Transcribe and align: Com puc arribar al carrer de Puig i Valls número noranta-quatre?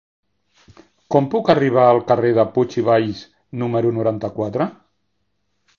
Com 1.15 1.27
puc 1.33 1.51
arribar 1.55 1.83
al 1.89 2.01
carrer 2.07 2.33
de 2.39 2.47
Puig 2.57 2.75
i 2.83 2.85
Valls 2.89 3.21
número 3.65 3.95
noranta-quatre? 4.01 4.71